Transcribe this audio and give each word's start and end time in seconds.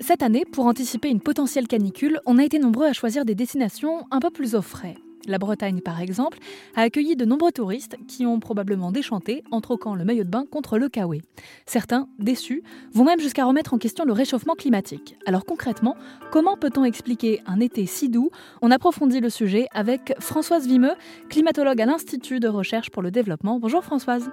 Cette 0.00 0.22
année, 0.22 0.44
pour 0.44 0.66
anticiper 0.66 1.08
une 1.08 1.20
potentielle 1.20 1.66
canicule, 1.66 2.20
on 2.24 2.38
a 2.38 2.44
été 2.44 2.58
nombreux 2.58 2.86
à 2.86 2.92
choisir 2.92 3.24
des 3.24 3.34
destinations 3.34 4.06
un 4.10 4.20
peu 4.20 4.30
plus 4.30 4.54
au 4.54 4.62
frais. 4.62 4.94
La 5.26 5.38
Bretagne, 5.38 5.80
par 5.80 6.00
exemple, 6.00 6.38
a 6.76 6.82
accueilli 6.82 7.16
de 7.16 7.24
nombreux 7.24 7.50
touristes 7.50 7.96
qui 8.06 8.24
ont 8.24 8.38
probablement 8.38 8.92
déchanté 8.92 9.42
en 9.50 9.60
troquant 9.60 9.96
le 9.96 10.04
maillot 10.04 10.24
de 10.24 10.30
bain 10.30 10.46
contre 10.50 10.78
le 10.78 10.88
kawaii. 10.88 11.20
Certains, 11.66 12.08
déçus, 12.18 12.62
vont 12.92 13.04
même 13.04 13.20
jusqu'à 13.20 13.44
remettre 13.44 13.74
en 13.74 13.78
question 13.78 14.04
le 14.04 14.12
réchauffement 14.12 14.54
climatique. 14.54 15.16
Alors 15.26 15.44
concrètement, 15.44 15.96
comment 16.30 16.56
peut-on 16.56 16.84
expliquer 16.84 17.42
un 17.46 17.60
été 17.60 17.84
si 17.84 18.08
doux? 18.08 18.30
On 18.62 18.70
approfondit 18.70 19.20
le 19.20 19.30
sujet 19.30 19.66
avec 19.72 20.14
Françoise 20.20 20.66
Vimeux, 20.66 20.94
climatologue 21.28 21.82
à 21.82 21.86
l'Institut 21.86 22.40
de 22.40 22.48
recherche 22.48 22.90
pour 22.90 23.02
le 23.02 23.10
développement. 23.10 23.58
Bonjour 23.58 23.84
Françoise. 23.84 24.30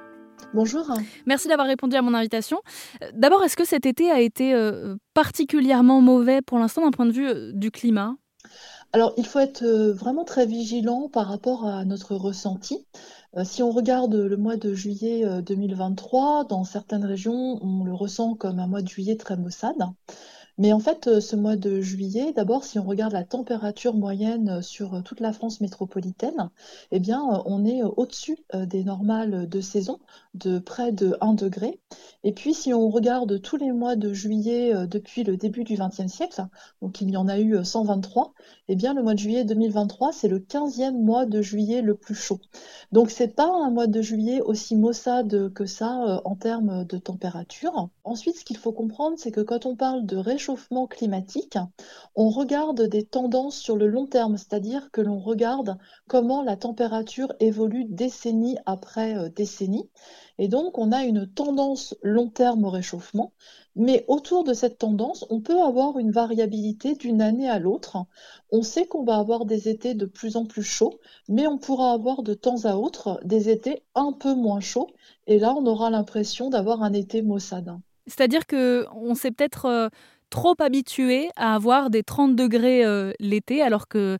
Bonjour. 0.56 0.90
Merci 1.26 1.50
d'avoir 1.50 1.68
répondu 1.68 1.98
à 1.98 2.02
mon 2.02 2.14
invitation. 2.14 2.62
Euh, 3.04 3.12
d'abord, 3.14 3.44
est-ce 3.44 3.58
que 3.58 3.66
cet 3.66 3.86
été 3.86 4.10
a 4.10 4.22
été 4.22 4.54
euh, 4.54 4.96
particulièrement 5.14 6.00
mauvais 6.00 6.42
pour 6.42 6.60
l'instant 6.60 6.82
d'un 6.82 6.92
point 6.92 7.06
de 7.06 7.12
vue 7.12 7.28
euh, 7.28 7.52
du 7.52 7.72
climat? 7.72 8.16
Alors, 8.94 9.14
il 9.18 9.26
faut 9.26 9.40
être 9.40 9.66
vraiment 9.66 10.24
très 10.24 10.46
vigilant 10.46 11.10
par 11.10 11.28
rapport 11.28 11.68
à 11.68 11.84
notre 11.84 12.16
ressenti. 12.16 12.86
si 13.44 13.62
on 13.62 13.72
regarde 13.72 14.16
le 14.16 14.38
mois 14.38 14.56
de 14.56 14.74
juillet 14.74 15.26
2023, 15.42 16.46
dans 16.46 16.64
certaines 16.64 17.04
régions, 17.04 17.60
on 17.62 17.84
le 17.84 17.94
ressent 17.94 18.36
comme 18.36 18.60
un 18.60 18.68
mois 18.68 18.82
de 18.82 18.88
juillet 18.88 19.18
très 19.18 19.36
maussade. 19.36 19.76
Mais 20.58 20.72
en 20.72 20.80
fait, 20.80 21.08
euh, 21.08 21.20
ce 21.20 21.36
mois 21.36 21.58
de 21.58 21.82
juillet, 21.82 22.32
d'abord, 22.32 22.64
si 22.64 22.80
on 22.80 22.84
regarde 22.86 23.12
la 23.12 23.26
température 23.26 23.94
moyenne 23.94 24.50
euh, 24.50 24.62
sur 24.62 24.94
euh, 24.94 25.02
toute 25.02 25.20
la 25.20 25.34
France 25.34 25.60
métropolitaine, 25.60 26.50
eh 26.92 27.00
bien, 27.00 27.22
on 27.46 27.66
est 27.66 27.84
au-dessus 27.84 28.38
des 28.54 28.84
normales 28.84 29.50
de 29.50 29.62
saison, 29.62 30.00
de 30.34 30.60
près 30.60 30.92
de 30.92 31.18
1 31.20 31.34
degré. 31.34 31.80
Et 32.24 32.32
puis, 32.32 32.54
si 32.54 32.74
on 32.74 32.90
regarde 32.90 33.42
tous 33.42 33.58
les 33.58 33.72
mois 33.72 33.96
de 33.96 34.14
juillet 34.14 34.88
depuis 34.88 35.24
le 35.24 35.38
début 35.38 35.64
du 35.64 35.76
XXe 35.76 36.08
siècle, 36.08 36.46
donc 36.82 37.02
il 37.02 37.10
y 37.10 37.18
en 37.18 37.28
a 37.28 37.40
eu 37.40 37.64
123, 37.64 38.34
eh 38.68 38.76
bien, 38.76 38.94
le 38.94 39.04
mois 39.04 39.14
de 39.14 39.20
juillet 39.20 39.44
2023, 39.44 40.12
c'est 40.12 40.28
le 40.28 40.40
15e 40.40 40.98
mois 40.98 41.26
de 41.26 41.42
juillet 41.42 41.82
le 41.82 41.96
plus 41.96 42.16
chaud. 42.16 42.40
Donc, 42.92 43.12
c'est 43.12 43.36
pas 43.36 43.50
un 43.50 43.70
mois 43.70 43.88
de 43.88 44.02
juillet 44.02 44.42
aussi 44.42 44.76
maussade 44.76 45.52
que 45.54 45.66
ça 45.66 46.22
en 46.24 46.36
termes 46.36 46.86
de 46.86 46.98
température. 46.98 47.90
Ensuite, 48.04 48.38
ce 48.38 48.46
qu'il 48.46 48.58
faut 48.58 48.72
comprendre, 48.72 49.16
c'est 49.18 49.32
que 49.32 49.42
quand 49.42 49.66
on 49.66 49.76
parle 49.76 50.06
de 50.06 50.18
réchauffement, 50.18 50.45
climatique, 50.90 51.58
on 52.16 52.30
regarde 52.30 52.82
des 52.82 53.04
tendances 53.04 53.58
sur 53.58 53.78
le 53.78 53.88
long 53.88 54.06
terme, 54.06 54.38
c'est-à-dire 54.38 54.90
que 54.92 55.02
l'on 55.02 55.20
regarde 55.20 55.78
comment 56.08 56.42
la 56.42 56.56
température 56.56 57.34
évolue 57.40 57.86
décennie 57.86 58.58
après 58.66 59.18
euh, 59.18 59.30
décennie. 59.30 59.90
Et 60.38 60.48
donc, 60.48 60.78
on 60.78 60.92
a 60.92 61.04
une 61.04 61.28
tendance 61.28 61.96
long 62.04 62.30
terme 62.30 62.66
au 62.66 62.70
réchauffement, 62.70 63.32
mais 63.76 64.06
autour 64.08 64.44
de 64.44 64.54
cette 64.54 64.78
tendance, 64.78 65.26
on 65.30 65.42
peut 65.42 65.62
avoir 65.62 65.98
une 65.98 66.12
variabilité 66.12 66.96
d'une 66.96 67.22
année 67.22 67.50
à 67.50 67.60
l'autre. 67.60 67.98
On 68.52 68.62
sait 68.62 68.86
qu'on 68.86 69.04
va 69.04 69.18
avoir 69.18 69.46
des 69.46 69.70
étés 69.70 69.94
de 69.94 70.06
plus 70.06 70.36
en 70.36 70.46
plus 70.46 70.64
chauds, 70.64 71.00
mais 71.28 71.48
on 71.48 71.58
pourra 71.58 71.92
avoir 71.92 72.24
de 72.24 72.34
temps 72.34 72.66
à 72.66 72.76
autre 72.76 73.20
des 73.24 73.50
étés 73.50 73.84
un 73.96 74.12
peu 74.12 74.34
moins 74.34 74.62
chauds. 74.62 74.92
Et 75.28 75.40
là, 75.40 75.54
on 75.58 75.66
aura 75.66 75.90
l'impression 75.90 76.50
d'avoir 76.50 76.84
un 76.84 76.94
été 76.94 77.22
maussade. 77.22 77.78
C'est-à-dire 78.08 78.46
qu'on 78.46 79.16
s'est 79.16 79.32
peut-être 79.32 79.66
euh, 79.66 79.90
trop 80.36 80.56
habitué 80.60 81.30
à 81.38 81.56
avoir 81.56 81.90
des 81.90 82.04
30 82.04 82.36
degrés 82.36 82.84
euh, 82.86 83.14
l'été, 83.20 83.62
alors 83.62 83.88
que, 83.88 84.18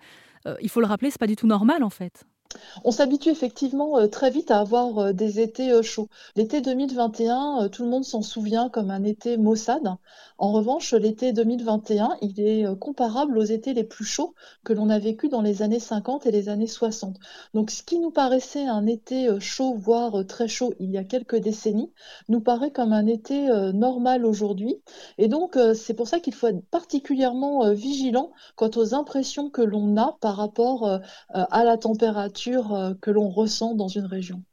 euh, 0.48 0.56
il 0.62 0.70
faut 0.70 0.80
le 0.80 0.88
rappeler, 0.88 1.12
c'est 1.12 1.20
pas 1.20 1.28
du 1.28 1.36
tout 1.36 1.48
normal 1.48 1.84
en 1.84 1.90
fait. 1.90 2.24
On 2.84 2.92
s'habitue 2.92 3.30
effectivement 3.30 3.98
euh, 3.98 4.08
très 4.08 4.30
vite 4.30 4.52
à 4.52 4.60
avoir 4.60 4.98
euh, 5.00 5.14
des 5.14 5.40
étés 5.40 5.72
euh, 5.72 5.82
chauds. 5.82 6.10
L'été 6.36 6.62
2021, 6.62 7.70
tout 7.70 7.84
le 7.84 7.90
monde 7.90 8.04
s'en 8.04 8.22
souvient 8.22 8.70
comme 8.70 8.92
un 8.92 9.04
été 9.04 9.38
maussade. 9.38 9.96
En 10.38 10.52
revanche, 10.52 10.94
l'été 10.94 11.32
2021, 11.32 12.18
il 12.22 12.42
est 12.42 12.66
comparable 12.78 13.38
aux 13.38 13.44
étés 13.44 13.74
les 13.74 13.86
plus 13.86 14.04
chauds 14.04 14.34
que 14.66 14.74
l'on 14.74 14.90
a 14.90 15.00
vécu 15.00 15.30
dans 15.30 15.42
les 15.42 15.62
années 15.62 15.80
50 15.80 16.26
et 16.26 16.32
les 16.32 16.50
années 16.50 16.68
60. 16.68 17.16
Donc 17.54 17.72
ce 17.72 17.84
qui 17.84 18.00
nous 18.00 18.12
paraissait 18.12 18.66
un 18.66 18.86
été 18.86 19.30
chaud, 19.40 19.76
voire 19.78 20.26
très 20.28 20.50
chaud 20.50 20.74
il 20.82 20.92
y 20.92 20.98
a 20.98 21.06
quelques 21.06 21.38
décennies, 21.38 21.90
nous 22.28 22.42
paraît 22.42 22.72
comme 22.72 22.92
un 22.92 23.08
été 23.08 23.48
normal 23.74 24.26
aujourd'hui. 24.26 24.82
Et 25.18 25.30
donc 25.30 25.58
c'est 25.74 25.94
pour 25.94 26.10
ça 26.10 26.20
qu'il 26.20 26.34
faut 26.34 26.48
être 26.48 26.66
particulièrement 26.66 27.72
vigilant 27.72 28.32
quant 28.58 28.72
aux 28.76 28.94
impressions 28.94 29.50
que 29.50 29.62
l'on 29.62 29.96
a 29.96 30.18
par 30.20 30.36
rapport 30.36 31.00
à 31.30 31.64
la 31.64 31.78
température 31.78 32.45
euh, 32.54 32.94
que 33.02 33.12
l'on 33.12 33.30
ressent 33.30 33.76
dans 33.76 33.88
une 33.88 34.06
région. 34.06 34.44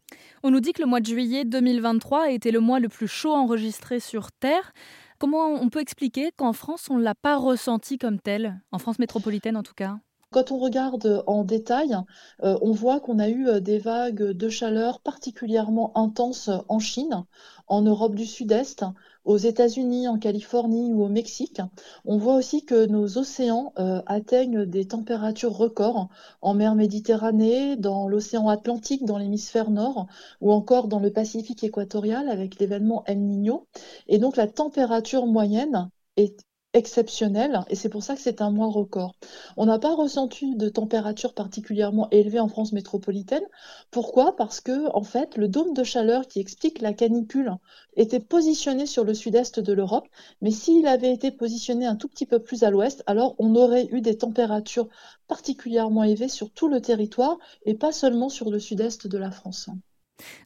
On 0.42 0.50
nous 0.50 0.60
dit 0.60 0.72
que 0.72 0.82
le 0.82 0.88
mois 0.88 1.00
de 1.00 1.06
juillet 1.06 1.44
2023 1.44 2.24
a 2.24 2.30
été 2.30 2.50
le 2.50 2.60
mois 2.60 2.80
le 2.80 2.88
plus 2.88 3.08
chaud 3.08 3.32
enregistré 3.32 4.00
sur 4.00 4.32
Terre. 4.32 4.72
Comment 5.18 5.48
on 5.48 5.68
peut 5.68 5.80
expliquer 5.80 6.32
qu'en 6.36 6.52
France, 6.52 6.88
on 6.90 6.98
ne 6.98 7.02
l'a 7.02 7.14
pas 7.14 7.36
ressenti 7.36 7.98
comme 7.98 8.18
tel, 8.18 8.60
en 8.72 8.78
France 8.78 8.98
métropolitaine 8.98 9.56
en 9.56 9.62
tout 9.62 9.74
cas? 9.74 9.98
Quand 10.32 10.50
on 10.50 10.58
regarde 10.58 11.22
en 11.26 11.44
détail, 11.44 11.94
euh, 12.42 12.58
on 12.62 12.72
voit 12.72 13.00
qu'on 13.00 13.18
a 13.18 13.28
eu 13.28 13.46
euh, 13.46 13.60
des 13.60 13.78
vagues 13.78 14.30
de 14.30 14.48
chaleur 14.48 15.00
particulièrement 15.00 15.96
intenses 15.96 16.48
en 16.68 16.78
Chine, 16.78 17.24
en 17.68 17.82
Europe 17.82 18.14
du 18.14 18.24
Sud-Est, 18.24 18.84
aux 19.24 19.36
États-Unis, 19.36 20.08
en 20.08 20.18
Californie 20.18 20.92
ou 20.92 21.02
au 21.04 21.08
Mexique. 21.08 21.60
On 22.04 22.18
voit 22.18 22.34
aussi 22.34 22.64
que 22.64 22.86
nos 22.86 23.18
océans 23.18 23.72
euh, 23.78 24.02
atteignent 24.06 24.64
des 24.64 24.86
températures 24.86 25.56
records 25.56 26.08
en 26.40 26.54
mer 26.54 26.74
Méditerranée, 26.74 27.76
dans 27.76 28.08
l'océan 28.08 28.48
Atlantique, 28.48 29.04
dans 29.04 29.18
l'hémisphère 29.18 29.70
nord, 29.70 30.06
ou 30.40 30.52
encore 30.52 30.88
dans 30.88 31.00
le 31.00 31.12
Pacifique 31.12 31.64
équatorial 31.64 32.28
avec 32.28 32.58
l'événement 32.58 33.04
El 33.06 33.20
Niño. 33.20 33.66
Et 34.08 34.18
donc 34.18 34.36
la 34.36 34.48
température 34.48 35.26
moyenne 35.26 35.90
est 36.16 36.44
exceptionnel 36.74 37.60
et 37.68 37.76
c'est 37.76 37.88
pour 37.88 38.02
ça 38.02 38.14
que 38.14 38.20
c'est 38.20 38.40
un 38.40 38.50
mois 38.50 38.68
record. 38.68 39.14
On 39.56 39.66
n'a 39.66 39.78
pas 39.78 39.94
ressenti 39.94 40.56
de 40.56 40.68
température 40.68 41.34
particulièrement 41.34 42.08
élevée 42.10 42.40
en 42.40 42.48
France 42.48 42.72
métropolitaine. 42.72 43.44
Pourquoi? 43.90 44.36
Parce 44.36 44.60
que 44.60 44.90
en 44.94 45.02
fait, 45.02 45.36
le 45.36 45.48
dôme 45.48 45.74
de 45.74 45.84
chaleur 45.84 46.26
qui 46.26 46.40
explique 46.40 46.80
la 46.80 46.94
canicule 46.94 47.52
était 47.96 48.20
positionné 48.20 48.86
sur 48.86 49.04
le 49.04 49.14
sud-est 49.14 49.60
de 49.60 49.72
l'Europe, 49.72 50.08
mais 50.40 50.50
s'il 50.50 50.86
avait 50.86 51.12
été 51.12 51.30
positionné 51.30 51.86
un 51.86 51.96
tout 51.96 52.08
petit 52.08 52.26
peu 52.26 52.38
plus 52.38 52.62
à 52.64 52.70
l'ouest, 52.70 53.02
alors 53.06 53.34
on 53.38 53.54
aurait 53.54 53.88
eu 53.90 54.00
des 54.00 54.16
températures 54.16 54.88
particulièrement 55.28 56.04
élevées 56.04 56.28
sur 56.28 56.50
tout 56.50 56.68
le 56.68 56.80
territoire 56.80 57.38
et 57.64 57.74
pas 57.74 57.92
seulement 57.92 58.28
sur 58.28 58.50
le 58.50 58.58
sud-est 58.58 59.06
de 59.06 59.18
la 59.18 59.30
France. 59.30 59.68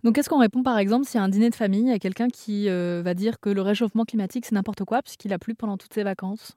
Donc, 0.04 0.14
qu'est-ce 0.14 0.28
qu'on 0.28 0.38
répond 0.38 0.62
par 0.62 0.78
exemple 0.78 1.06
y 1.14 1.18
a 1.18 1.22
un 1.22 1.28
dîner 1.28 1.50
de 1.50 1.54
famille, 1.54 1.90
à 1.90 1.98
quelqu'un 1.98 2.28
qui 2.28 2.68
euh, 2.68 3.02
va 3.04 3.14
dire 3.14 3.40
que 3.40 3.50
le 3.50 3.62
réchauffement 3.62 4.04
climatique 4.04 4.46
c'est 4.46 4.54
n'importe 4.54 4.84
quoi 4.84 5.02
puisqu'il 5.02 5.32
a 5.32 5.38
plu 5.38 5.54
pendant 5.54 5.76
toutes 5.76 5.94
ses 5.94 6.02
vacances? 6.02 6.52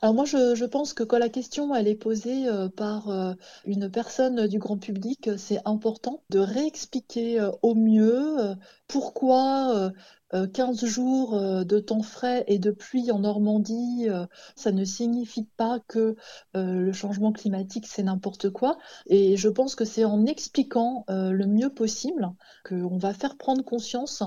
Alors 0.00 0.14
moi, 0.14 0.24
je, 0.24 0.64
pense 0.64 0.94
que 0.94 1.02
quand 1.02 1.18
la 1.18 1.28
question 1.28 1.74
elle 1.74 1.88
est 1.88 1.94
posée 1.94 2.48
euh, 2.48 2.68
par 2.70 3.10
euh, 3.10 3.34
une 3.66 3.90
personne 3.90 4.46
du 4.46 4.58
grand 4.58 4.78
public, 4.78 5.30
c'est 5.36 5.60
important 5.66 6.22
de 6.30 6.38
réexpliquer 6.38 7.46
au 7.62 7.74
mieux 7.74 8.54
pourquoi 8.88 9.92
15 10.32 10.84
jours 10.84 11.64
de 11.64 11.78
temps 11.78 12.02
frais 12.02 12.44
et 12.48 12.58
de 12.58 12.70
pluie 12.70 13.10
en 13.10 13.20
Normandie, 13.20 14.06
ça 14.56 14.72
ne 14.72 14.84
signifie 14.84 15.46
pas 15.56 15.80
que 15.88 16.16
le 16.54 16.92
changement 16.92 17.32
climatique, 17.32 17.86
c'est 17.86 18.02
n'importe 18.02 18.50
quoi. 18.50 18.78
Et 19.06 19.36
je 19.36 19.48
pense 19.48 19.74
que 19.74 19.84
c'est 19.84 20.04
en 20.04 20.26
expliquant 20.26 21.04
le 21.08 21.46
mieux 21.46 21.70
possible 21.70 22.32
qu'on 22.66 22.98
va 22.98 23.14
faire 23.14 23.36
prendre 23.36 23.64
conscience 23.64 24.22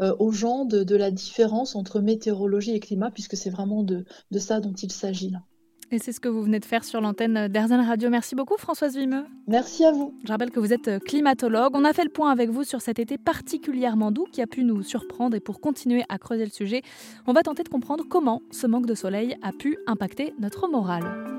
aux 0.00 0.32
gens 0.32 0.64
de, 0.64 0.96
la 0.96 1.10
différence 1.10 1.76
entre 1.76 2.00
météorologie 2.00 2.72
et 2.72 2.80
climat, 2.80 3.10
puisque 3.10 3.36
c'est 3.36 3.50
vraiment 3.50 3.82
de, 3.82 4.04
de 4.30 4.38
ça 4.38 4.60
dont 4.60 4.74
il 4.74 4.92
s'agit 4.92 5.30
là. 5.30 5.42
Et 5.92 5.98
c'est 5.98 6.12
ce 6.12 6.20
que 6.20 6.28
vous 6.28 6.42
venez 6.42 6.58
de 6.58 6.64
faire 6.64 6.84
sur 6.84 7.00
l'antenne 7.00 7.48
d'Airzen 7.48 7.80
Radio. 7.80 8.10
Merci 8.10 8.34
beaucoup 8.34 8.56
Françoise 8.56 8.96
Vimeux. 8.96 9.24
Merci 9.46 9.84
à 9.84 9.92
vous. 9.92 10.14
Je 10.24 10.32
rappelle 10.32 10.50
que 10.50 10.58
vous 10.58 10.72
êtes 10.72 10.98
climatologue. 11.04 11.72
On 11.74 11.84
a 11.84 11.92
fait 11.92 12.04
le 12.04 12.10
point 12.10 12.30
avec 12.30 12.50
vous 12.50 12.64
sur 12.64 12.80
cet 12.80 12.98
été 12.98 13.18
particulièrement 13.18 14.10
doux 14.10 14.26
qui 14.30 14.42
a 14.42 14.46
pu 14.46 14.64
nous 14.64 14.82
surprendre 14.82 15.36
et 15.36 15.40
pour 15.40 15.60
continuer 15.60 16.04
à 16.08 16.18
creuser 16.18 16.44
le 16.44 16.50
sujet, 16.50 16.82
on 17.26 17.32
va 17.32 17.42
tenter 17.42 17.62
de 17.62 17.68
comprendre 17.68 18.04
comment 18.08 18.42
ce 18.50 18.66
manque 18.66 18.86
de 18.86 18.94
soleil 18.94 19.36
a 19.42 19.52
pu 19.52 19.78
impacter 19.86 20.34
notre 20.38 20.68
morale. 20.68 21.35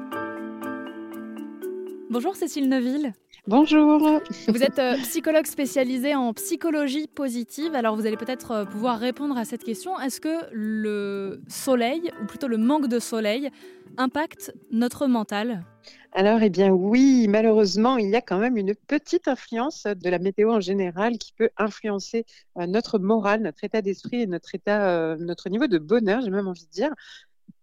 Bonjour 2.09 2.38
Cécile 2.38 2.69
Neuville. 2.69 3.12
Bonjour. 3.48 4.21
Vous 4.48 4.63
êtes 4.63 4.80
euh, 4.80 4.95
psychologue 5.00 5.45
spécialisée 5.45 6.15
en 6.15 6.33
psychologie 6.33 7.07
positive. 7.07 7.75
Alors 7.75 7.98
vous 7.98 8.06
allez 8.06 8.15
peut-être 8.15 8.51
euh, 8.51 8.65
pouvoir 8.65 8.98
répondre 8.98 9.38
à 9.38 9.44
cette 9.44 9.62
question. 9.62 10.00
Est-ce 10.00 10.21
que 10.21 10.45
le 10.54 11.42
soleil, 11.50 12.12
ou 12.21 12.25
plutôt 12.25 12.48
le 12.48 12.57
manque 12.57 12.88
de 12.88 13.00
soleil, 13.00 13.50
impacte 13.98 14.54
notre 14.71 15.07
mental? 15.07 15.65
Alors, 16.13 16.42
eh 16.42 16.50
bien 16.50 16.69
oui, 16.69 17.27
malheureusement, 17.27 17.98
il 17.98 18.10
y 18.10 18.15
a 18.15 18.21
quand 18.21 18.39
même 18.39 18.56
une 18.56 18.74
petite 18.74 19.27
influence 19.27 19.83
de 19.83 20.10
la 20.10 20.18
météo 20.18 20.51
en 20.51 20.62
général 20.62 21.18
qui 21.18 21.33
peut 21.33 21.50
influencer 21.57 22.25
euh, 22.57 22.68
notre 22.68 23.00
morale, 23.00 23.42
notre 23.42 23.65
état 23.65 23.81
d'esprit 23.81 24.21
et 24.21 24.27
notre 24.27 24.56
état, 24.56 25.18
notre 25.18 25.50
niveau 25.50 25.68
de 25.68 25.77
bonheur, 25.77 26.21
j'ai 26.21 26.31
même 26.31 26.48
envie 26.48 26.65
de 26.65 26.71
dire. 26.71 26.94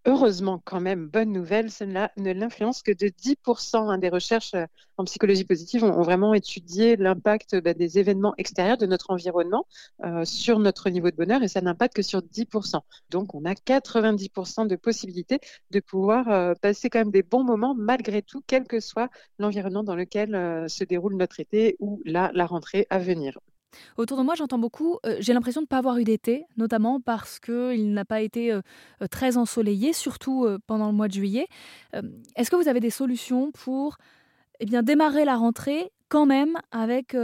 Heureusement, 0.07 0.61
quand 0.65 0.81
même, 0.81 1.09
bonne 1.09 1.33
nouvelle, 1.33 1.71
cela 1.71 2.11
ne 2.17 2.33
l'influence 2.33 2.83
que 2.83 2.93
de 2.93 3.09
10%. 3.09 3.91
Hein, 3.91 3.99
des 3.99 4.09
recherches 4.09 4.55
euh, 4.55 4.67
en 4.97 5.05
psychologie 5.05 5.45
positive 5.45 5.85
ont, 5.85 6.03
vraiment 6.03 6.35
étudié 6.35 6.97
l'impact 6.97 7.57
bah, 7.57 7.75
des 7.75 7.99
événements 7.99 8.35
extérieurs 8.39 8.79
de 8.79 8.87
notre 8.87 9.11
environnement 9.11 9.67
euh, 10.05 10.25
sur 10.25 10.59
notre 10.59 10.91
niveau 10.91 11.11
de 11.11 11.17
bonheur 11.17 11.43
et 11.43 11.49
ça 11.49 11.61
n'impacte 11.61 11.97
que 11.97 12.03
sur 12.03 12.21
10%. 12.21 12.81
Donc, 13.11 13.35
on 13.35 13.45
a 13.45 13.55
90% 13.55 14.67
de 14.67 14.77
possibilités 14.77 15.41
de 15.71 15.81
pouvoir 15.81 16.29
euh, 16.31 16.55
passer 16.61 16.91
quand 16.91 16.99
même 17.01 17.11
des 17.11 17.23
bons 17.23 17.45
moments 17.45 17.75
malgré 17.75 18.23
tout, 18.23 18.43
quel 18.47 18.65
que 18.65 18.81
soit 18.81 19.11
l'environnement 19.39 19.85
dans 19.85 19.97
lequel 19.97 20.69
se 20.69 20.85
déroule 20.85 21.17
notre 21.17 21.41
été 21.41 21.77
ou 21.81 22.01
la 22.05 22.47
rentrée 22.47 22.87
à 22.91 22.99
venir. 22.99 23.39
Autour 23.97 24.19
de 24.19 24.23
moi, 24.23 24.35
j'entends 24.35 24.59
beaucoup, 24.59 24.99
euh, 25.07 25.17
j'ai 25.21 25.33
l'impression 25.33 25.61
de 25.61 25.65
ne 25.65 25.69
pas 25.69 25.79
avoir 25.79 25.99
eu 25.99 26.05
d'été, 26.05 26.47
notamment 26.57 27.01
parce 27.01 27.39
qu'il 27.39 27.93
n'a 27.93 28.05
pas 28.05 28.21
été 28.21 28.53
euh, 28.53 28.61
euh, 29.03 29.07
très 29.07 29.37
ensoleillé, 29.37 29.93
surtout 29.93 30.47
pendant 30.67 30.87
le 30.87 30.93
mois 30.93 31.09
de 31.09 31.13
juillet. 31.13 31.47
Est-ce 32.37 32.51
que 32.51 32.57
vous 32.57 32.69
avez 32.69 32.81
des 32.81 32.91
solutions 32.91 33.51
pour 33.53 33.97
eh 34.61 34.67
bien, 34.67 34.83
démarrer 34.83 35.25
la 35.25 35.37
rentrée 35.37 35.91
quand 36.09 36.27
même 36.27 36.59
avec 36.71 37.17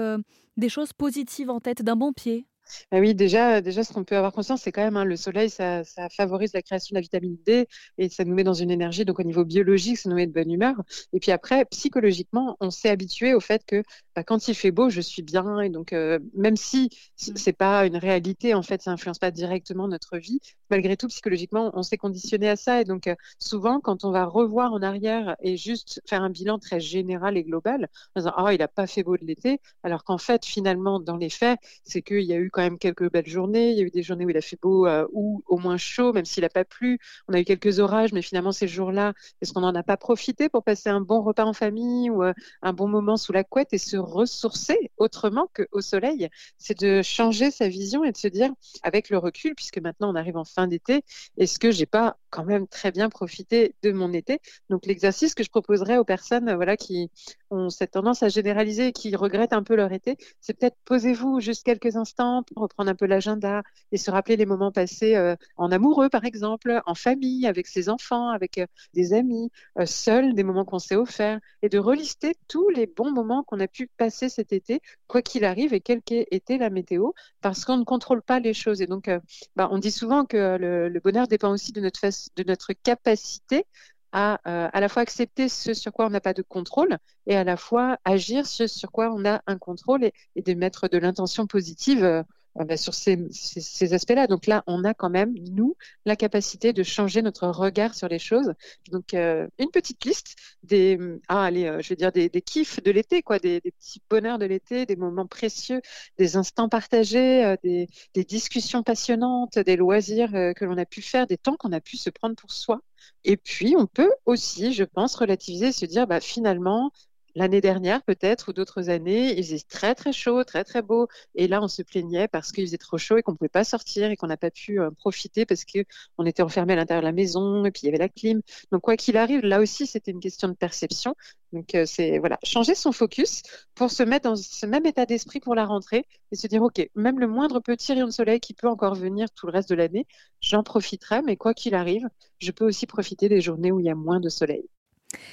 des 0.56 0.68
choses 0.68 0.92
positives 0.92 1.50
en 1.50 1.60
tête, 1.60 1.82
d'un 1.82 1.96
bon 1.96 2.12
pied? 2.12 2.46
Bah 2.90 2.98
oui, 3.00 3.14
déjà, 3.14 3.60
déjà, 3.60 3.84
ce 3.84 3.92
qu'on 3.92 4.04
peut 4.04 4.16
avoir 4.16 4.32
conscience, 4.32 4.62
c'est 4.62 4.72
quand 4.72 4.82
même 4.82 4.96
hein, 4.96 5.04
le 5.04 5.16
soleil, 5.16 5.50
ça, 5.50 5.82
favorise 6.16 6.52
la 6.52 6.62
création 6.62 6.94
de 6.94 6.98
la 6.98 7.02
vitamine 7.02 7.36
D 7.44 7.66
et 7.98 8.08
ça 8.08 8.24
nous 8.24 8.34
met 8.34 8.44
dans 8.44 8.54
une 8.54 8.70
énergie. 8.70 9.04
Donc, 9.04 9.18
au 9.20 9.22
niveau 9.22 9.44
biologique, 9.44 9.98
ça 9.98 10.08
nous 10.08 10.16
met 10.16 10.26
de 10.26 10.32
bonne 10.32 10.50
humeur. 10.50 10.74
Et 11.12 11.20
puis 11.20 11.30
après, 11.30 11.64
psychologiquement, 11.66 12.56
on 12.60 12.70
s'est 12.70 12.88
habitué 12.88 13.34
au 13.34 13.40
fait 13.40 13.64
que 13.66 13.82
bah, 14.14 14.24
quand 14.24 14.48
il 14.48 14.54
fait 14.54 14.70
beau, 14.70 14.90
je 14.90 15.00
suis 15.00 15.22
bien. 15.22 15.60
Et 15.60 15.70
donc, 15.70 15.92
euh, 15.92 16.18
même 16.34 16.56
si 16.56 16.84
mmh. 16.86 17.32
c'est 17.36 17.52
pas 17.52 17.86
une 17.86 17.96
réalité, 17.96 18.54
en 18.54 18.62
fait, 18.62 18.82
ça 18.82 18.90
influence 18.90 19.18
pas 19.18 19.30
directement 19.30 19.88
notre 19.88 20.18
vie. 20.18 20.40
Malgré 20.70 20.96
tout, 20.96 21.08
psychologiquement, 21.08 21.70
on 21.74 21.82
s'est 21.82 21.96
conditionné 21.98 22.48
à 22.48 22.56
ça. 22.56 22.80
Et 22.80 22.84
donc, 22.84 23.06
euh, 23.06 23.14
souvent, 23.38 23.80
quand 23.80 24.04
on 24.04 24.10
va 24.10 24.24
revoir 24.24 24.72
en 24.72 24.82
arrière 24.82 25.36
et 25.42 25.56
juste 25.56 26.00
faire 26.08 26.22
un 26.22 26.30
bilan 26.30 26.58
très 26.58 26.80
général 26.80 27.36
et 27.36 27.44
global, 27.44 27.88
en 28.14 28.20
disant, 28.20 28.32
ah, 28.36 28.52
il 28.54 28.62
a 28.62 28.68
pas 28.68 28.86
fait 28.86 29.02
beau 29.02 29.16
de 29.16 29.24
l'été, 29.24 29.60
alors 29.82 30.04
qu'en 30.04 30.18
fait, 30.18 30.44
finalement, 30.44 31.00
dans 31.00 31.16
les 31.16 31.30
faits, 31.30 31.58
c'est 31.84 32.02
qu'il 32.02 32.22
y 32.22 32.32
a 32.32 32.36
eu 32.36 32.50
quand 32.50 32.59
quelques 32.78 33.10
belles 33.10 33.26
journées. 33.26 33.70
Il 33.70 33.78
y 33.78 33.80
a 33.80 33.84
eu 33.84 33.90
des 33.90 34.02
journées 34.02 34.24
où 34.24 34.30
il 34.30 34.36
a 34.36 34.40
fait 34.40 34.58
beau 34.60 34.86
euh, 34.86 35.06
ou 35.12 35.42
au 35.46 35.58
moins 35.58 35.76
chaud, 35.76 36.12
même 36.12 36.24
s'il 36.24 36.42
n'a 36.42 36.48
pas 36.48 36.64
plu. 36.64 36.98
On 37.28 37.34
a 37.34 37.40
eu 37.40 37.44
quelques 37.44 37.78
orages, 37.78 38.12
mais 38.12 38.22
finalement, 38.22 38.52
ces 38.52 38.68
jours-là, 38.68 39.14
est-ce 39.40 39.52
qu'on 39.52 39.60
n'en 39.60 39.74
a 39.74 39.82
pas 39.82 39.96
profité 39.96 40.48
pour 40.48 40.62
passer 40.64 40.88
un 40.88 41.00
bon 41.00 41.22
repas 41.22 41.44
en 41.44 41.52
famille 41.52 42.10
ou 42.10 42.22
euh, 42.22 42.32
un 42.62 42.72
bon 42.72 42.88
moment 42.88 43.16
sous 43.16 43.32
la 43.32 43.44
couette 43.44 43.72
et 43.72 43.78
se 43.78 43.96
ressourcer 43.96 44.90
autrement 44.98 45.48
qu'au 45.54 45.80
soleil? 45.80 46.28
C'est 46.58 46.78
de 46.78 47.02
changer 47.02 47.50
sa 47.50 47.68
vision 47.68 48.04
et 48.04 48.12
de 48.12 48.16
se 48.16 48.28
dire, 48.28 48.50
avec 48.82 49.10
le 49.10 49.18
recul, 49.18 49.54
puisque 49.54 49.78
maintenant 49.78 50.10
on 50.12 50.16
arrive 50.16 50.36
en 50.36 50.44
fin 50.44 50.66
d'été, 50.66 51.02
est-ce 51.36 51.58
que 51.58 51.70
j'ai 51.70 51.86
pas 51.86 52.16
quand 52.30 52.44
même 52.44 52.66
très 52.66 52.92
bien 52.92 53.08
profité 53.08 53.74
de 53.82 53.92
mon 53.92 54.12
été? 54.12 54.40
Donc 54.68 54.86
l'exercice 54.86 55.34
que 55.34 55.42
je 55.42 55.50
proposerais 55.50 55.98
aux 55.98 56.04
personnes 56.04 56.54
voilà, 56.54 56.76
qui 56.76 57.10
ont 57.50 57.70
cette 57.70 57.92
tendance 57.92 58.22
à 58.22 58.28
généraliser 58.28 58.88
et 58.88 58.92
qui 58.92 59.14
regrettent 59.16 59.52
un 59.52 59.62
peu 59.62 59.74
leur 59.74 59.92
été, 59.92 60.16
c'est 60.40 60.54
peut-être 60.54 60.76
posez-vous 60.84 61.40
juste 61.40 61.64
quelques 61.64 61.96
instants 61.96 62.42
pour 62.42 62.62
reprendre 62.62 62.90
un 62.90 62.94
peu 62.94 63.06
l'agenda 63.06 63.62
et 63.92 63.96
se 63.96 64.10
rappeler 64.10 64.36
les 64.36 64.46
moments 64.46 64.72
passés 64.72 65.16
euh, 65.16 65.36
en 65.56 65.72
amoureux, 65.72 66.08
par 66.08 66.24
exemple, 66.24 66.80
en 66.86 66.94
famille, 66.94 67.46
avec 67.46 67.66
ses 67.66 67.88
enfants, 67.88 68.30
avec 68.30 68.58
euh, 68.58 68.66
des 68.94 69.12
amis, 69.12 69.50
euh, 69.78 69.86
seuls, 69.86 70.34
des 70.34 70.42
moments 70.42 70.64
qu'on 70.64 70.78
s'est 70.78 70.96
offerts, 70.96 71.40
et 71.62 71.68
de 71.68 71.78
relister 71.78 72.34
tous 72.48 72.68
les 72.70 72.86
bons 72.86 73.10
moments 73.10 73.42
qu'on 73.42 73.60
a 73.60 73.68
pu 73.68 73.88
passer 73.96 74.28
cet 74.28 74.52
été, 74.52 74.80
quoi 75.06 75.22
qu'il 75.22 75.44
arrive 75.44 75.74
et 75.74 75.80
quelle 75.80 76.02
qu'ait 76.02 76.26
été 76.30 76.58
la 76.58 76.70
météo, 76.70 77.10
parce 77.40 77.64
qu'on 77.64 77.76
ne 77.76 77.84
contrôle 77.84 78.22
pas 78.22 78.40
les 78.40 78.54
choses. 78.54 78.82
Et 78.82 78.86
donc, 78.86 79.10
bah, 79.56 79.68
on 79.70 79.78
dit 79.78 79.90
souvent 79.90 80.24
que 80.24 80.56
le, 80.58 81.00
bonheur 81.00 81.28
dépend 81.28 81.50
aussi 81.50 81.72
de 81.72 81.80
notre 81.80 82.72
capacité 82.82 83.64
à 84.12 84.40
euh, 84.46 84.68
à 84.72 84.80
la 84.80 84.88
fois 84.88 85.02
accepter 85.02 85.48
ce 85.48 85.74
sur 85.74 85.92
quoi 85.92 86.06
on 86.06 86.10
n'a 86.10 86.20
pas 86.20 86.34
de 86.34 86.42
contrôle 86.42 86.98
et 87.26 87.36
à 87.36 87.44
la 87.44 87.56
fois 87.56 87.98
agir 88.04 88.46
ce 88.46 88.66
sur 88.66 88.90
quoi 88.92 89.12
on 89.12 89.24
a 89.24 89.42
un 89.46 89.58
contrôle 89.58 90.04
et, 90.04 90.12
et 90.36 90.42
de 90.42 90.54
mettre 90.54 90.88
de 90.88 90.98
l'intention 90.98 91.46
positive 91.46 92.24
euh, 92.58 92.62
euh, 92.62 92.64
bah, 92.64 92.76
sur 92.76 92.94
ces, 92.94 93.94
aspects-là. 93.94 94.26
Donc 94.26 94.46
là, 94.46 94.62
on 94.66 94.84
a 94.84 94.94
quand 94.94 95.10
même, 95.10 95.34
nous, 95.52 95.76
la 96.04 96.16
capacité 96.16 96.72
de 96.72 96.82
changer 96.82 97.22
notre 97.22 97.48
regard 97.48 97.94
sur 97.94 98.08
les 98.08 98.18
choses. 98.18 98.52
Donc, 98.90 99.12
une 99.12 99.70
petite 99.72 100.04
liste 100.04 100.36
des, 100.62 100.98
ah, 101.28 101.44
allez, 101.44 101.78
je 101.80 101.88
vais 101.88 101.96
dire 101.96 102.12
des, 102.12 102.30
kiffs 102.42 102.82
de 102.82 102.90
l'été, 102.90 103.22
quoi, 103.22 103.38
des, 103.38 103.60
petits 103.60 104.00
bonheurs 104.08 104.38
de 104.38 104.46
l'été, 104.46 104.86
des 104.86 104.96
moments 104.96 105.26
précieux, 105.26 105.80
des 106.18 106.36
instants 106.36 106.68
partagés, 106.68 107.56
des, 107.62 107.88
des 108.14 108.24
discussions 108.24 108.82
passionnantes, 108.82 109.58
des 109.58 109.76
loisirs 109.76 110.30
que 110.30 110.64
l'on 110.64 110.76
a 110.78 110.86
pu 110.86 111.02
faire, 111.02 111.26
des 111.26 111.38
temps 111.38 111.56
qu'on 111.56 111.72
a 111.72 111.80
pu 111.80 111.96
se 111.96 112.10
prendre 112.10 112.36
pour 112.36 112.52
soi. 112.52 112.80
Et 113.24 113.36
puis, 113.36 113.74
on 113.76 113.86
peut 113.86 114.12
aussi, 114.26 114.72
je 114.72 114.84
pense, 114.84 115.14
relativiser 115.14 115.68
et 115.68 115.72
se 115.72 115.86
dire, 115.86 116.06
bah, 116.06 116.20
finalement, 116.20 116.90
l'année 117.34 117.60
dernière 117.60 118.02
peut-être 118.02 118.50
ou 118.50 118.52
d'autres 118.52 118.90
années, 118.90 119.38
il 119.38 119.44
faisait 119.44 119.60
très 119.68 119.94
très 119.94 120.12
chaud, 120.12 120.44
très 120.44 120.64
très 120.64 120.82
beau, 120.82 121.08
et 121.34 121.48
là 121.48 121.62
on 121.62 121.68
se 121.68 121.82
plaignait 121.82 122.28
parce 122.28 122.52
qu'il 122.52 122.64
faisait 122.64 122.78
trop 122.78 122.98
chaud 122.98 123.16
et 123.16 123.22
qu'on 123.22 123.32
ne 123.32 123.36
pouvait 123.36 123.48
pas 123.48 123.64
sortir 123.64 124.10
et 124.10 124.16
qu'on 124.16 124.26
n'a 124.26 124.36
pas 124.36 124.50
pu 124.50 124.80
euh, 124.80 124.90
profiter 124.90 125.46
parce 125.46 125.64
que 125.64 125.80
on 126.18 126.26
était 126.26 126.42
enfermé 126.42 126.72
à 126.74 126.76
l'intérieur 126.76 127.02
de 127.02 127.06
la 127.06 127.12
maison 127.12 127.64
et 127.64 127.70
puis 127.70 127.82
y 127.84 127.88
avait 127.88 127.98
la 127.98 128.08
clim. 128.08 128.40
Donc 128.72 128.82
quoi 128.82 128.96
qu'il 128.96 129.16
arrive, 129.16 129.42
là 129.42 129.60
aussi 129.60 129.86
c'était 129.86 130.10
une 130.10 130.20
question 130.20 130.48
de 130.48 130.54
perception. 130.54 131.14
Donc 131.52 131.74
euh, 131.74 131.84
c'est 131.86 132.18
voilà, 132.18 132.38
changer 132.44 132.74
son 132.74 132.92
focus 132.92 133.42
pour 133.74 133.90
se 133.90 134.02
mettre 134.02 134.28
dans 134.28 134.36
ce 134.36 134.66
même 134.66 134.86
état 134.86 135.06
d'esprit 135.06 135.40
pour 135.40 135.54
la 135.54 135.64
rentrée 135.66 136.04
et 136.32 136.36
se 136.36 136.46
dire 136.46 136.62
ok, 136.62 136.88
même 136.94 137.18
le 137.18 137.26
moindre 137.26 137.60
petit 137.60 137.92
rayon 137.92 138.06
de 138.06 138.12
soleil 138.12 138.40
qui 138.40 138.54
peut 138.54 138.68
encore 138.68 138.94
venir 138.94 139.30
tout 139.32 139.46
le 139.46 139.52
reste 139.52 139.70
de 139.70 139.74
l'année, 139.74 140.06
j'en 140.40 140.62
profiterai, 140.62 141.22
mais 141.22 141.36
quoi 141.36 141.54
qu'il 141.54 141.74
arrive, 141.74 142.08
je 142.38 142.50
peux 142.52 142.66
aussi 142.66 142.86
profiter 142.86 143.28
des 143.28 143.40
journées 143.40 143.72
où 143.72 143.80
il 143.80 143.86
y 143.86 143.90
a 143.90 143.94
moins 143.94 144.20
de 144.20 144.28
soleil. 144.28 144.68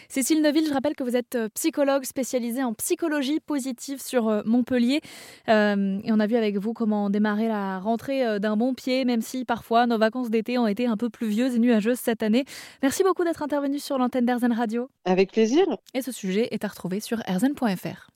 Cécile 0.09 0.41
Neville, 0.41 0.65
je 0.67 0.73
rappelle 0.73 0.95
que 0.95 1.03
vous 1.03 1.15
êtes 1.15 1.35
euh, 1.35 1.49
psychologue 1.53 2.03
spécialisée 2.03 2.63
en 2.63 2.73
psychologie 2.73 3.39
positive 3.39 4.01
sur 4.01 4.27
euh, 4.27 4.41
Montpellier. 4.45 5.01
Euh, 5.49 5.99
et 6.03 6.11
on 6.11 6.19
a 6.19 6.27
vu 6.27 6.35
avec 6.35 6.57
vous 6.57 6.73
comment 6.73 7.09
démarrer 7.09 7.47
la 7.47 7.79
rentrée 7.79 8.39
d'un 8.39 8.57
bon 8.57 8.73
pied, 8.73 9.05
même 9.05 9.21
si 9.21 9.45
parfois 9.45 9.85
nos 9.85 9.97
vacances 9.97 10.29
d'été 10.29 10.57
ont 10.57 10.67
été 10.67 10.87
un 10.87 10.97
peu 10.97 11.09
pluvieuses 11.09 11.55
et 11.55 11.59
nuageuses 11.59 11.99
cette 11.99 12.23
année. 12.23 12.45
Merci 12.81 13.03
beaucoup 13.03 13.23
d'être 13.23 13.43
intervenu 13.43 13.79
sur 13.79 13.97
l'antenne 13.97 14.25
d'Airzen 14.25 14.53
Radio. 14.53 14.89
Avec 15.05 15.31
plaisir. 15.31 15.65
Et 15.93 16.01
ce 16.01 16.11
sujet 16.11 16.47
est 16.51 16.63
à 16.63 16.67
retrouver 16.67 16.99
sur 16.99 17.21
airzen.fr. 17.27 18.09